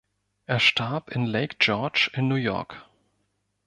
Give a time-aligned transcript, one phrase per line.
[0.47, 2.89] Er starb in Lake George in New York.